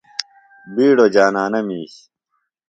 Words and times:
بِیڈوۡ 0.73 1.11
جانانہ 1.13 1.59
میِش۔ 1.67 1.93